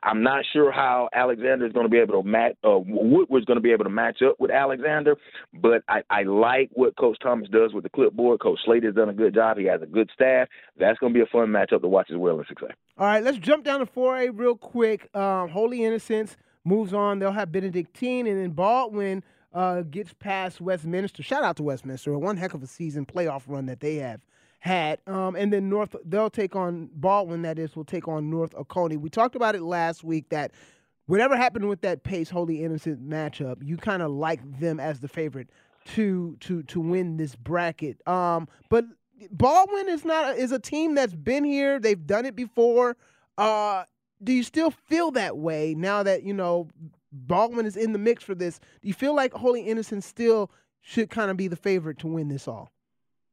I'm 0.02 0.24
not 0.24 0.44
sure 0.52 0.72
how 0.72 1.08
Alexander 1.14 1.64
is 1.64 1.72
going 1.72 1.86
to 1.86 1.90
be 1.90 1.98
able 1.98 2.20
to 2.20 2.28
match, 2.28 2.56
uh, 2.64 2.78
Woodward's 2.78 3.46
going 3.46 3.56
to 3.56 3.62
be 3.62 3.70
able 3.70 3.84
to 3.84 3.90
match 3.90 4.20
up 4.20 4.34
with 4.40 4.50
Alexander, 4.50 5.16
but 5.54 5.84
I, 5.88 6.02
I 6.10 6.24
like 6.24 6.70
what 6.72 6.96
Coach 6.96 7.18
Thomas 7.22 7.48
does 7.50 7.72
with 7.72 7.84
the 7.84 7.90
clipboard. 8.10 8.40
Coach 8.40 8.58
Slater's 8.64 8.94
done 8.94 9.08
a 9.08 9.14
good 9.14 9.34
job. 9.34 9.58
He 9.58 9.64
has 9.64 9.82
a 9.82 9.86
good 9.86 10.10
staff. 10.12 10.48
That's 10.78 10.98
going 10.98 11.12
to 11.12 11.18
be 11.18 11.22
a 11.22 11.26
fun 11.26 11.48
matchup 11.48 11.82
to 11.82 11.88
watch 11.88 12.10
as 12.10 12.16
well 12.16 12.38
in 12.38 12.44
6A. 12.44 12.70
All 12.98 13.06
right, 13.06 13.22
let's 13.22 13.38
jump 13.38 13.64
down 13.64 13.80
to 13.80 13.86
4A 13.86 14.30
real 14.34 14.56
quick. 14.56 15.14
Um, 15.16 15.48
Holy 15.48 15.84
Innocents 15.84 16.36
moves 16.64 16.92
on. 16.92 17.18
They'll 17.18 17.32
have 17.32 17.52
Benedictine, 17.52 18.26
and 18.26 18.38
then 18.38 18.50
Baldwin 18.50 19.24
uh, 19.52 19.82
gets 19.82 20.12
past 20.14 20.60
Westminster. 20.60 21.22
Shout 21.22 21.42
out 21.42 21.56
to 21.56 21.62
Westminster. 21.62 22.16
One 22.18 22.36
heck 22.36 22.54
of 22.54 22.62
a 22.62 22.66
season 22.66 23.06
playoff 23.06 23.42
run 23.46 23.66
that 23.66 23.80
they 23.80 23.96
have 23.96 24.20
had. 24.60 25.00
Um, 25.06 25.34
and 25.36 25.52
then 25.52 25.68
North, 25.68 25.96
they'll 26.04 26.30
take 26.30 26.54
on 26.54 26.90
Baldwin, 26.94 27.42
that 27.42 27.58
is, 27.58 27.74
will 27.74 27.84
take 27.84 28.06
on 28.06 28.30
North 28.30 28.54
Oconee. 28.54 28.98
We 28.98 29.08
talked 29.08 29.34
about 29.34 29.54
it 29.54 29.62
last 29.62 30.04
week 30.04 30.28
that 30.28 30.52
whatever 31.06 31.36
happened 31.36 31.68
with 31.68 31.80
that 31.80 32.04
Pace 32.04 32.28
Holy 32.28 32.62
Innocent 32.62 33.08
matchup, 33.08 33.56
you 33.62 33.78
kind 33.78 34.02
of 34.02 34.10
like 34.10 34.60
them 34.60 34.78
as 34.78 35.00
the 35.00 35.08
favorite 35.08 35.48
to 35.86 36.36
to 36.40 36.62
to 36.64 36.80
win 36.80 37.16
this 37.16 37.34
bracket. 37.34 38.06
Um, 38.06 38.48
but 38.68 38.84
Baldwin 39.30 39.88
is 39.88 40.04
not 40.04 40.30
a, 40.30 40.34
is 40.34 40.52
a 40.52 40.58
team 40.58 40.94
that's 40.94 41.14
been 41.14 41.44
here. 41.44 41.78
They've 41.78 42.06
done 42.06 42.26
it 42.26 42.36
before. 42.36 42.96
Uh, 43.36 43.84
do 44.22 44.32
you 44.32 44.42
still 44.42 44.70
feel 44.70 45.10
that 45.12 45.36
way 45.36 45.74
now 45.74 46.02
that 46.02 46.22
you 46.22 46.34
know 46.34 46.68
Baldwin 47.12 47.66
is 47.66 47.76
in 47.76 47.92
the 47.92 47.98
mix 47.98 48.22
for 48.22 48.34
this? 48.34 48.58
Do 48.82 48.88
you 48.88 48.94
feel 48.94 49.14
like 49.14 49.32
Holy 49.32 49.62
Innocents 49.62 50.06
still 50.06 50.50
should 50.82 51.10
kind 51.10 51.30
of 51.30 51.36
be 51.36 51.48
the 51.48 51.56
favorite 51.56 51.98
to 51.98 52.06
win 52.06 52.28
this 52.28 52.48
all? 52.48 52.70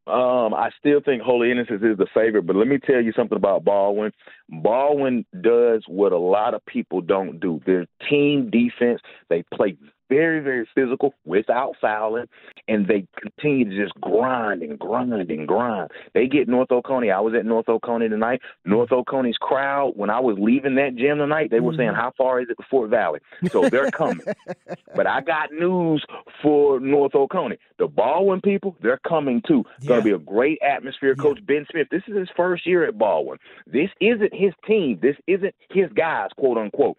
Um, 0.08 0.54
I 0.54 0.70
still 0.80 1.01
think 1.01 1.22
Holy 1.22 1.51
Innocents 1.51 1.84
is 1.84 1.98
the 1.98 2.08
favorite, 2.13 2.44
but 2.44 2.56
let 2.56 2.68
me 2.68 2.77
tell 2.80 3.01
you 3.01 3.12
something 3.12 3.36
about 3.36 3.66
Baldwin. 3.66 4.13
Baldwin 4.50 5.25
does 5.42 5.84
what 5.86 6.13
a 6.13 6.18
lot 6.18 6.54
of 6.54 6.66
people 6.66 7.01
don't 7.01 7.42
do. 7.42 7.60
Their 7.66 7.88
team 8.10 8.50
defense, 8.50 9.01
they 9.30 9.44
play 9.54 9.77
very, 10.10 10.40
very 10.40 10.68
physical 10.74 11.14
without 11.26 11.76
fouling, 11.80 12.26
and 12.68 12.88
they 12.88 13.06
continue 13.22 13.70
to 13.70 13.84
just 13.84 14.00
grind 14.02 14.62
and 14.62 14.80
grind 14.80 15.14
and 15.14 15.48
grind. 15.48 15.92
They 16.14 16.28
get 16.28 16.48
North 16.48 16.72
Oconee. 16.72 17.12
I 17.12 17.20
was 17.20 17.34
at 17.34 17.46
North 17.46 17.70
Oconee 17.70 18.10
tonight. 18.10 18.42
North 18.66 18.90
Oconee's 18.90 19.38
crowd, 19.38 19.94
when 19.96 20.10
I 20.10 20.20
was 20.20 20.38
leaving 20.40 20.76
that 20.76 20.96
gym 20.96 21.18
tonight, 21.18 21.52
they 21.52 21.60
were 21.60 21.74
saying, 21.76 21.90
mm-hmm. 21.90 21.98
How 21.98 22.14
far 22.18 22.42
is 22.42 22.48
it 22.50 22.56
to 22.56 22.64
Fort 22.70 22.90
Valley? 22.90 23.20
So 23.52 23.70
they're 23.70 23.90
coming. 23.92 24.26
but 24.96 25.08
I 25.08 25.22
got 25.22 25.52
news 25.52 26.06
for 26.42 26.80
North 26.80 27.16
Oconee. 27.16 27.58
The 27.80 27.88
Baldwin 27.88 28.42
people, 28.42 28.76
they're 28.82 29.00
coming 29.08 29.42
too. 29.48 29.64
It's 29.78 29.86
yeah. 29.86 29.90
going 29.90 30.02
to 30.02 30.06
be 30.06 30.12
a 30.12 30.20
great 30.20 30.60
atmosphere. 30.62 31.16
Yeah. 31.18 31.24
Coach 31.24 31.40
Ben 31.46 31.66
Smith, 31.72 31.88
this 31.90 32.04
is 32.08 32.16
his 32.16 32.30
first 32.36 32.68
year 32.68 32.88
at 32.88 32.98
Baldwin. 32.98 33.40
This 33.66 33.90
isn't 34.00 34.34
his 34.34 34.54
team. 34.68 35.00
This 35.02 35.16
isn't 35.28 35.56
his 35.72 35.90
guys, 35.96 36.30
quote 36.38 36.58
unquote 36.58 36.98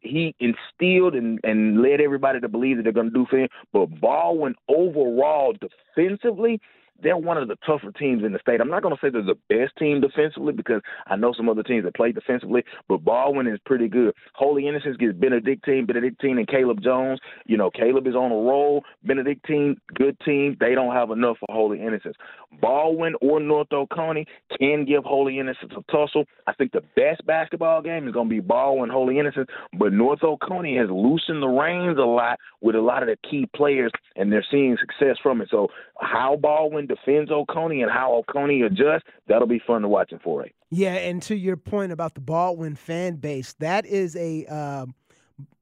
he 0.00 0.34
instilled 0.40 1.14
and, 1.14 1.40
and 1.44 1.82
led 1.82 2.00
everybody 2.00 2.40
to 2.40 2.48
believe 2.48 2.76
that 2.76 2.82
they're 2.82 2.92
going 2.92 3.10
to 3.10 3.14
do 3.14 3.26
for 3.28 3.38
him. 3.38 3.48
But 3.72 4.00
Baldwin 4.00 4.54
overall 4.68 5.54
defensively, 5.94 6.60
they're 7.02 7.16
one 7.16 7.38
of 7.38 7.48
the 7.48 7.56
tougher 7.66 7.92
teams 7.92 8.24
in 8.24 8.32
the 8.32 8.38
state. 8.38 8.60
I'm 8.60 8.68
not 8.68 8.82
going 8.82 8.94
to 8.94 9.00
say 9.00 9.10
they're 9.10 9.22
the 9.22 9.34
best 9.48 9.76
team 9.78 10.00
defensively 10.00 10.52
because 10.52 10.82
I 11.06 11.16
know 11.16 11.32
some 11.36 11.48
other 11.48 11.62
teams 11.62 11.84
that 11.84 11.94
play 11.94 12.12
defensively, 12.12 12.62
but 12.88 13.04
Baldwin 13.04 13.46
is 13.46 13.58
pretty 13.64 13.88
good. 13.88 14.14
Holy 14.34 14.68
Innocents 14.68 14.98
gets 14.98 15.16
Benedictine, 15.16 15.86
Benedictine, 15.86 16.38
and 16.38 16.48
Caleb 16.48 16.82
Jones. 16.82 17.20
You 17.46 17.56
know, 17.56 17.70
Caleb 17.70 18.06
is 18.06 18.14
on 18.14 18.32
a 18.32 18.34
roll. 18.34 18.84
Benedictine, 19.04 19.76
good 19.94 20.18
team. 20.24 20.56
They 20.60 20.74
don't 20.74 20.94
have 20.94 21.10
enough 21.10 21.38
for 21.40 21.46
Holy 21.50 21.80
Innocents. 21.80 22.18
Baldwin 22.60 23.14
or 23.20 23.40
North 23.40 23.72
Oconee 23.72 24.26
can 24.58 24.84
give 24.84 25.04
Holy 25.04 25.38
Innocents 25.38 25.74
a 25.76 25.92
tussle. 25.92 26.24
I 26.46 26.52
think 26.52 26.72
the 26.72 26.82
best 26.96 27.24
basketball 27.26 27.82
game 27.82 28.08
is 28.08 28.14
going 28.14 28.28
to 28.28 28.34
be 28.34 28.40
Baldwin, 28.40 28.90
Holy 28.90 29.18
Innocents, 29.18 29.50
but 29.78 29.92
North 29.92 30.22
Oconee 30.22 30.76
has 30.76 30.88
loosened 30.90 31.42
the 31.42 31.48
reins 31.48 31.98
a 31.98 32.02
lot 32.02 32.38
with 32.60 32.74
a 32.74 32.80
lot 32.80 33.02
of 33.02 33.08
the 33.08 33.16
key 33.28 33.48
players, 33.54 33.92
and 34.16 34.32
they're 34.32 34.46
seeing 34.50 34.76
success 34.80 35.16
from 35.22 35.40
it. 35.40 35.48
So 35.50 35.68
how 36.00 36.36
Baldwin 36.36 36.86
defends 36.86 37.30
Oconee 37.30 37.82
and 37.82 37.90
how 37.90 38.14
Oconee 38.14 38.62
adjusts, 38.62 39.04
that'll 39.28 39.46
be 39.46 39.62
fun 39.64 39.82
to 39.82 39.88
watch 39.88 40.12
in 40.12 40.18
4A. 40.18 40.50
Yeah, 40.70 40.94
and 40.94 41.20
to 41.22 41.34
your 41.34 41.56
point 41.56 41.92
about 41.92 42.14
the 42.14 42.20
Baldwin 42.20 42.76
fan 42.76 43.16
base, 43.16 43.54
that 43.54 43.86
is 43.86 44.14
a 44.16 44.46
um, 44.46 44.94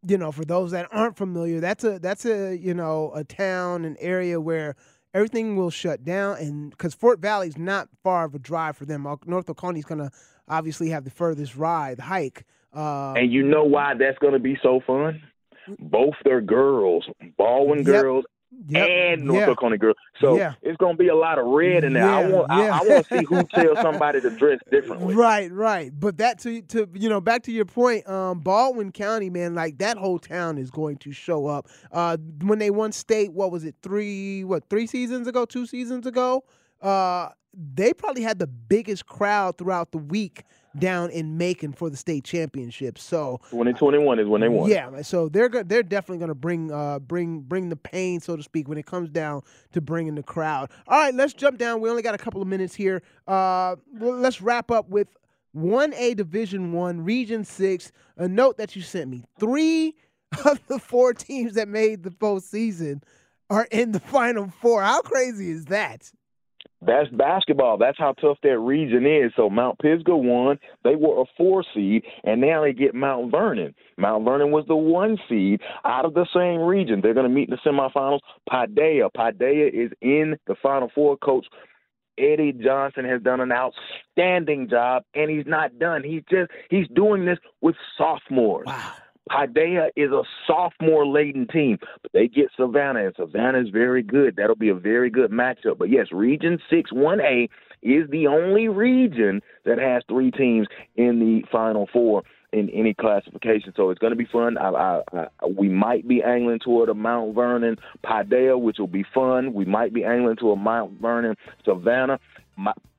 you 0.07 0.19
know, 0.19 0.33
for 0.33 0.45
those 0.45 0.71
that 0.73 0.89
aren't 0.93 1.17
familiar, 1.17 1.61
that's 1.61 1.85
a 1.85 1.99
that's 1.99 2.25
a 2.25 2.57
you 2.57 2.75
know 2.75 3.13
a 3.15 3.25
town, 3.25 3.85
an 3.85 3.97
area 4.01 4.41
where 4.41 4.77
everything 5.15 5.57
will 5.57 5.71
shut 5.71 6.05
down, 6.05 6.39
and 6.39 6.71
because 6.71 6.95
Fort 6.95 7.21
Valley's 7.21 7.59
not 7.59 7.89
far 8.03 8.25
of 8.25 8.35
a 8.35 8.39
drive 8.39 8.77
for 8.77 8.85
them, 8.85 9.03
North 9.27 9.47
Oconee's 9.47 9.85
gonna 9.85 10.11
obviously 10.49 10.91
have 10.91 11.05
the 11.05 11.11
furthest 11.11 11.57
ride 11.57 12.01
hike. 12.01 12.45
Um, 12.73 13.17
and 13.17 13.33
you 13.33 13.43
know 13.43 13.65
why 13.65 13.95
that's 13.95 14.19
gonna 14.19 14.39
be 14.39 14.59
so 14.63 14.81
fun? 14.87 15.23
Both 15.79 16.15
their 16.25 16.41
girls, 16.41 17.09
Baldwin 17.37 17.79
yep. 17.79 18.03
girls 18.03 18.25
Yep. 18.69 18.89
and 18.89 19.25
North 19.25 19.57
yeah. 19.63 19.77
Girls. 19.77 19.97
So 20.21 20.37
yeah. 20.37 20.55
it's 20.63 20.77
going 20.79 20.97
to 20.97 20.99
be 20.99 21.09
a 21.09 21.15
lot 21.15 21.39
of 21.39 21.47
red 21.47 21.85
in 21.85 21.93
there. 21.93 22.05
Yeah. 22.05 22.17
I 22.17 22.27
want 22.27 22.47
yeah. 22.51 22.57
I, 22.57 22.79
I, 22.79 22.83
want 22.83 23.07
to 23.07 23.19
see 23.19 23.25
who 23.25 23.45
tells 23.55 23.79
somebody 23.81 24.21
to 24.23 24.31
dress 24.31 24.59
differently. 24.71 25.15
Right, 25.15 25.53
right. 25.53 25.93
But 25.95 26.17
that 26.19 26.39
to 26.41 26.63
to 26.63 26.89
you 26.95 27.09
know 27.11 27.21
back 27.21 27.43
to 27.45 27.53
your 27.53 27.67
point, 27.67 28.09
um, 28.09 28.41
Baldwin 28.41 28.91
County, 28.93 29.29
man, 29.29 29.55
like 29.55 29.79
that 29.79 29.99
whole 29.99 30.19
town 30.19 30.57
is 30.57 30.71
going 30.71 30.97
to 30.99 31.13
show 31.13 31.47
up. 31.47 31.69
Uh, 31.93 32.17
when 32.43 32.59
they 32.59 32.71
won 32.71 32.93
state, 32.93 33.33
what 33.33 33.53
was 33.53 33.65
it? 33.65 33.75
Three 33.83 34.45
what? 34.45 34.69
Three 34.71 34.87
seasons 34.87 35.29
ago? 35.29 35.45
Two 35.45 35.67
seasons 35.67 36.07
ago? 36.07 36.45
Uh, 36.81 37.29
they 37.53 37.93
probably 37.93 38.23
had 38.23 38.39
the 38.39 38.47
biggest 38.47 39.07
crowd 39.07 39.59
throughout 39.59 39.93
the 39.93 39.99
week 39.99 40.45
down 40.81 41.11
in 41.11 41.37
Macon 41.37 41.73
for 41.73 41.91
the 41.91 41.97
state 41.97 42.25
championship. 42.25 42.99
So 42.99 43.41
2021 43.51 44.19
is 44.19 44.27
when 44.27 44.41
they 44.41 44.49
won. 44.49 44.71
Yeah, 44.71 45.03
so 45.03 45.29
they're 45.29 45.49
go- 45.49 45.63
they're 45.63 45.83
definitely 45.83 46.19
going 46.19 46.29
to 46.29 46.35
bring 46.35 46.71
uh 46.73 46.99
bring 46.99 47.41
bring 47.41 47.69
the 47.69 47.77
pain, 47.77 48.21
so 48.21 48.37
to 48.37 48.43
speak, 48.43 48.69
when 48.69 48.79
it 48.79 48.87
comes 48.87 49.11
down 49.11 49.43
to 49.73 49.81
bringing 49.81 50.15
the 50.15 50.23
crowd. 50.23 50.71
All 50.87 50.99
right, 50.99 51.15
let's 51.15 51.33
jump 51.33 51.59
down. 51.59 51.81
We 51.81 51.91
only 51.91 52.03
got 52.03 52.15
a 52.15 52.19
couple 52.19 52.43
of 52.43 52.49
minutes 52.49 52.75
here. 52.75 53.03
Uh, 53.27 53.77
let's 53.99 54.41
wrap 54.41 54.71
up 54.71 54.89
with 54.89 55.09
1A 55.57 56.17
Division 56.17 56.73
One, 56.73 57.03
Region 57.03 57.45
Six. 57.45 57.93
A 58.17 58.29
note 58.29 58.59
that 58.59 58.77
you 58.77 58.83
sent 58.83 59.11
me: 59.11 59.25
three 59.39 59.95
of 60.45 60.61
the 60.69 60.79
four 60.79 61.15
teams 61.15 61.55
that 61.55 61.69
made 61.69 62.03
the 62.03 62.11
postseason 62.11 63.03
are 63.51 63.67
in 63.71 63.93
the 63.93 64.01
Final 64.01 64.49
Four. 64.61 64.83
How 64.83 65.01
crazy 65.01 65.51
is 65.51 65.67
that? 65.67 66.11
That's 66.81 67.09
basketball. 67.11 67.77
That's 67.77 67.99
how 67.99 68.13
tough 68.13 68.39
that 68.45 68.59
region 68.59 69.05
is. 69.05 69.33
So 69.37 69.51
Mount 69.51 69.79
Pisgah 69.81 70.17
won. 70.17 70.59
They 70.85 70.95
were 70.95 71.23
a 71.23 71.25
four 71.37 71.65
seed, 71.75 72.05
and 72.23 72.41
now 72.41 72.63
they 72.63 72.73
get 72.73 72.95
Mount 72.95 73.33
Vernon. 73.33 73.75
Mount 73.97 74.25
Vernon 74.25 74.53
was 74.53 74.65
the 74.69 74.77
one 74.77 75.19
seed 75.29 75.61
out 75.85 76.05
of 76.05 76.15
the 76.15 76.27
same 76.33 76.61
region. 76.61 77.01
They're 77.03 77.15
going 77.15 77.29
to 77.29 77.35
meet 77.35 77.49
in 77.49 77.57
the 77.57 77.69
semifinals. 77.69 78.21
Paideia. 78.49 79.11
Paideia 79.17 79.69
is 79.69 79.91
in 80.01 80.37
the 80.47 80.55
Final 80.63 80.91
Four. 80.95 81.17
Coach 81.17 81.47
Eddie 82.17 82.53
Johnson 82.53 83.05
has 83.05 83.23
done 83.23 83.41
an 83.41 83.53
outstanding 83.53 84.69
job, 84.69 85.03
and 85.15 85.31
he's 85.31 85.47
not 85.47 85.79
done. 85.79 86.03
He's 86.05 86.23
just 86.31 86.51
he's 86.71 86.87
doing 86.95 87.25
this 87.25 87.39
with 87.61 87.77
sophomores. 87.97 88.67
Wow. 88.67 88.93
Paideia 89.29 89.89
is 89.97 90.11
a 90.11 90.23
sophomore 90.47 91.07
laden 91.07 91.47
team, 91.47 91.79
but 92.03 92.13
they 92.13 92.29
get 92.29 92.47
Savannah, 92.57 93.07
and 93.07 93.15
Savannah 93.17 93.61
is 93.61 93.69
very 93.71 94.03
good. 94.03 94.37
That'll 94.37 94.57
be 94.57 94.69
a 94.69 94.75
very 94.75 95.11
good 95.11 95.31
matchup. 95.31 95.79
But 95.79 95.91
yes, 95.91 96.07
Region 96.13 96.59
6 96.71 96.91
1A 96.93 97.49
is 97.83 98.11
the 98.11 98.27
only 98.27 98.69
region 98.69 99.41
that 99.65 99.79
has 99.79 100.03
three 100.09 100.31
teams 100.31 100.67
in 100.97 101.19
the 101.21 101.43
Final 101.51 101.89
Four 101.93 102.23
in 102.53 102.71
any 102.71 102.95
classification. 102.95 103.73
So 103.77 103.91
it's 103.91 103.99
going 103.99 104.13
to 104.13 104.17
be 104.17 104.25
fun. 104.25 104.57
I, 104.57 104.69
I, 104.71 105.03
I, 105.13 105.47
we 105.47 105.69
might 105.69 106.09
be 106.09 106.23
angling 106.23 106.61
toward 106.61 106.89
a 106.89 106.95
Mount 106.95 107.35
Vernon 107.35 107.77
Paideia, 108.05 108.59
which 108.59 108.79
will 108.79 108.87
be 108.87 109.05
fun. 109.15 109.53
We 109.53 109.65
might 109.65 109.93
be 109.93 110.05
angling 110.05 110.37
to 110.37 110.53
a 110.53 110.57
Mount 110.57 111.01
Vernon 111.01 111.37
Savannah. 111.65 112.19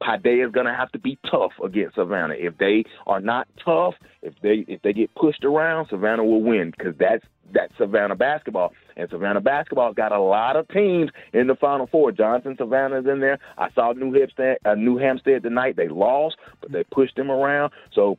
Paideia 0.01 0.47
is 0.47 0.51
going 0.51 0.65
to 0.65 0.73
have 0.73 0.91
to 0.93 0.99
be 0.99 1.17
tough 1.29 1.51
against 1.63 1.95
Savannah. 1.95 2.35
If 2.37 2.57
they 2.57 2.85
are 3.07 3.19
not 3.19 3.47
tough, 3.63 3.95
if 4.21 4.33
they 4.41 4.65
if 4.67 4.81
they 4.81 4.93
get 4.93 5.13
pushed 5.15 5.43
around, 5.43 5.87
Savannah 5.89 6.23
will 6.23 6.41
win 6.41 6.71
because 6.75 6.93
that's 6.99 7.23
that's 7.53 7.73
Savannah 7.77 8.15
basketball. 8.15 8.73
And 8.95 9.09
Savannah 9.09 9.41
basketball 9.41 9.93
got 9.93 10.11
a 10.11 10.19
lot 10.19 10.55
of 10.55 10.67
teams 10.69 11.09
in 11.33 11.47
the 11.47 11.55
Final 11.55 11.87
Four. 11.87 12.11
Johnson 12.11 12.55
Savannah's 12.57 13.05
in 13.05 13.19
there. 13.19 13.39
I 13.57 13.69
saw 13.71 13.91
New 13.91 14.13
Hampstead, 14.13 14.57
uh, 14.65 14.75
New 14.75 14.97
Hampstead 14.97 15.43
tonight. 15.43 15.75
They 15.75 15.87
lost, 15.87 16.37
but 16.61 16.71
they 16.71 16.83
pushed 16.91 17.15
them 17.15 17.29
around. 17.31 17.71
So 17.93 18.17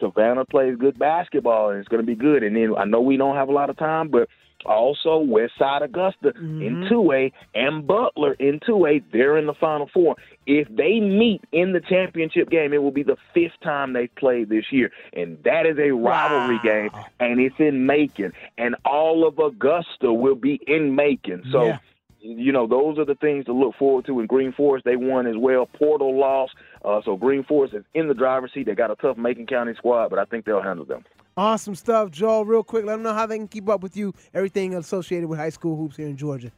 Savannah 0.00 0.44
plays 0.44 0.76
good 0.78 0.98
basketball, 0.98 1.70
and 1.70 1.78
it's 1.78 1.88
going 1.88 2.02
to 2.02 2.06
be 2.06 2.16
good. 2.16 2.42
And 2.42 2.56
then 2.56 2.74
I 2.76 2.84
know 2.84 3.00
we 3.00 3.16
don't 3.16 3.36
have 3.36 3.48
a 3.48 3.52
lot 3.52 3.70
of 3.70 3.78
time, 3.78 4.08
but 4.08 4.28
also 4.64 5.18
West 5.18 5.52
Side 5.58 5.82
Augusta 5.82 6.32
mm-hmm. 6.32 6.62
in 6.62 6.88
2A 6.90 7.32
and 7.54 7.86
Butler 7.86 8.34
in 8.34 8.60
2A. 8.60 9.04
They're 9.12 9.36
in 9.36 9.46
the 9.46 9.54
Final 9.54 9.88
Four. 9.92 10.16
If 10.46 10.68
they 10.68 11.00
meet 11.00 11.42
in 11.52 11.72
the 11.72 11.80
championship 11.80 12.50
game, 12.50 12.72
it 12.72 12.82
will 12.82 12.90
be 12.90 13.02
the 13.02 13.16
fifth 13.32 13.60
time 13.62 13.92
they've 13.92 14.14
played 14.16 14.48
this 14.48 14.66
year. 14.70 14.90
And 15.12 15.38
that 15.44 15.66
is 15.66 15.78
a 15.78 15.90
rivalry 15.90 16.56
wow. 16.56 16.62
game, 16.62 16.90
and 17.20 17.40
it's 17.40 17.56
in 17.58 17.86
Macon. 17.86 18.32
And 18.58 18.76
all 18.84 19.26
of 19.26 19.38
Augusta 19.38 20.12
will 20.12 20.36
be 20.36 20.60
in 20.66 20.94
Macon. 20.94 21.44
So. 21.50 21.66
Yeah 21.66 21.78
you 22.24 22.52
know, 22.52 22.66
those 22.66 22.98
are 22.98 23.04
the 23.04 23.14
things 23.16 23.44
to 23.44 23.52
look 23.52 23.74
forward 23.78 24.06
to. 24.06 24.18
In 24.18 24.26
Green 24.26 24.52
Forest, 24.52 24.86
they 24.86 24.96
won 24.96 25.26
as 25.26 25.36
well. 25.36 25.66
Portal 25.66 26.18
lost, 26.18 26.54
uh, 26.82 27.02
so 27.04 27.16
Green 27.16 27.44
Forest 27.44 27.74
is 27.74 27.84
in 27.92 28.08
the 28.08 28.14
driver's 28.14 28.50
seat. 28.54 28.64
They 28.64 28.74
got 28.74 28.90
a 28.90 28.96
tough 28.96 29.18
Macon 29.18 29.46
County 29.46 29.74
squad, 29.76 30.08
but 30.08 30.18
I 30.18 30.24
think 30.24 30.46
they'll 30.46 30.62
handle 30.62 30.86
them. 30.86 31.04
Awesome 31.36 31.74
stuff, 31.74 32.12
Joel. 32.12 32.44
Real 32.44 32.62
quick, 32.62 32.84
let 32.84 32.92
them 32.92 33.02
know 33.02 33.12
how 33.12 33.26
they 33.26 33.36
can 33.36 33.48
keep 33.48 33.68
up 33.68 33.82
with 33.82 33.96
you, 33.96 34.14
everything 34.32 34.74
associated 34.76 35.28
with 35.28 35.38
high 35.38 35.48
school 35.48 35.76
hoops 35.76 35.96
here 35.96 36.06
in 36.06 36.16
Georgia. 36.16 36.52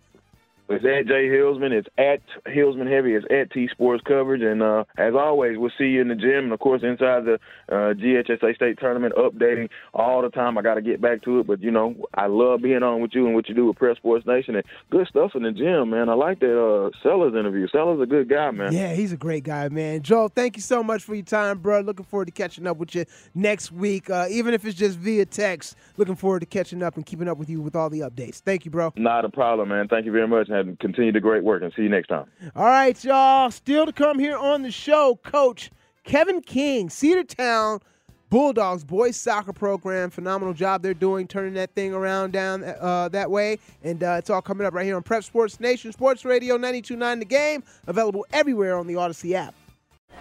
It's 0.68 0.84
at 0.84 1.06
Jay 1.06 1.28
Hillsman. 1.28 1.72
It's 1.72 1.88
at 1.96 2.20
Hillsman 2.46 2.90
Heavy. 2.90 3.14
It's 3.14 3.26
at 3.30 3.52
T 3.52 3.68
Sports 3.70 4.02
Coverage. 4.06 4.42
And 4.42 4.62
uh, 4.62 4.84
as 4.98 5.14
always, 5.14 5.58
we'll 5.58 5.70
see 5.78 5.84
you 5.84 6.00
in 6.00 6.08
the 6.08 6.14
gym 6.16 6.44
and, 6.44 6.52
of 6.52 6.58
course, 6.58 6.82
inside 6.82 7.24
the 7.24 7.38
uh, 7.68 7.94
GHSA 7.94 8.56
State 8.56 8.78
Tournament, 8.80 9.14
updating 9.14 9.68
all 9.94 10.22
the 10.22 10.28
time. 10.28 10.58
I 10.58 10.62
got 10.62 10.74
to 10.74 10.82
get 10.82 11.00
back 11.00 11.22
to 11.22 11.40
it. 11.40 11.46
But, 11.46 11.62
you 11.62 11.70
know, 11.70 11.94
I 12.14 12.26
love 12.26 12.62
being 12.62 12.82
on 12.82 13.00
with 13.00 13.12
you 13.14 13.26
and 13.26 13.34
what 13.34 13.48
you 13.48 13.54
do 13.54 13.66
with 13.66 13.76
Prep 13.76 13.96
Sports 13.96 14.26
Nation. 14.26 14.56
And 14.56 14.64
good 14.90 15.06
stuff 15.06 15.32
in 15.34 15.44
the 15.44 15.52
gym, 15.52 15.90
man. 15.90 16.08
I 16.08 16.14
like 16.14 16.40
that 16.40 16.58
uh, 16.58 16.90
Sellers 17.02 17.34
interview. 17.34 17.68
Sellers 17.68 18.00
a 18.00 18.06
good 18.06 18.28
guy, 18.28 18.50
man. 18.50 18.72
Yeah, 18.72 18.94
he's 18.94 19.12
a 19.12 19.16
great 19.16 19.44
guy, 19.44 19.68
man. 19.68 20.02
Joel, 20.02 20.28
thank 20.28 20.56
you 20.56 20.62
so 20.62 20.82
much 20.82 21.04
for 21.04 21.14
your 21.14 21.24
time, 21.24 21.58
bro. 21.58 21.80
Looking 21.80 22.06
forward 22.06 22.26
to 22.26 22.32
catching 22.32 22.66
up 22.66 22.76
with 22.76 22.94
you 22.94 23.04
next 23.34 23.70
week, 23.70 24.10
uh, 24.10 24.26
even 24.30 24.52
if 24.52 24.64
it's 24.64 24.76
just 24.76 24.98
via 24.98 25.26
text. 25.26 25.76
Looking 25.96 26.16
forward 26.16 26.40
to 26.40 26.46
catching 26.46 26.82
up 26.82 26.96
and 26.96 27.06
keeping 27.06 27.28
up 27.28 27.38
with 27.38 27.48
you 27.48 27.60
with 27.60 27.76
all 27.76 27.88
the 27.88 28.00
updates. 28.00 28.40
Thank 28.40 28.64
you, 28.64 28.72
bro. 28.72 28.92
Not 28.96 29.24
a 29.24 29.28
problem, 29.28 29.68
man. 29.68 29.86
Thank 29.86 30.06
you 30.06 30.12
very 30.12 30.26
much. 30.26 30.48
And 30.60 30.78
continue 30.78 31.12
the 31.12 31.20
great 31.20 31.44
work 31.44 31.62
and 31.62 31.72
see 31.74 31.82
you 31.82 31.88
next 31.88 32.08
time. 32.08 32.26
All 32.54 32.64
right, 32.64 33.02
y'all. 33.04 33.50
Still 33.50 33.86
to 33.86 33.92
come 33.92 34.18
here 34.18 34.36
on 34.36 34.62
the 34.62 34.70
show, 34.70 35.18
Coach 35.22 35.70
Kevin 36.04 36.40
King, 36.40 36.88
Cedartown 36.88 37.80
Bulldogs 38.28 38.84
boys 38.84 39.16
soccer 39.16 39.52
program. 39.52 40.10
Phenomenal 40.10 40.54
job 40.54 40.82
they're 40.82 40.94
doing, 40.94 41.28
turning 41.28 41.54
that 41.54 41.74
thing 41.74 41.92
around 41.92 42.32
down 42.32 42.64
uh, 42.64 43.08
that 43.10 43.30
way. 43.30 43.58
And 43.82 44.02
uh, 44.02 44.16
it's 44.18 44.30
all 44.30 44.42
coming 44.42 44.66
up 44.66 44.74
right 44.74 44.84
here 44.84 44.96
on 44.96 45.02
Prep 45.02 45.24
Sports 45.24 45.60
Nation, 45.60 45.92
Sports 45.92 46.24
Radio 46.24 46.58
92.9 46.58 47.18
The 47.20 47.24
Game, 47.24 47.62
available 47.86 48.26
everywhere 48.32 48.76
on 48.76 48.86
the 48.86 48.94
Audacy 48.94 49.32
app. 49.32 49.54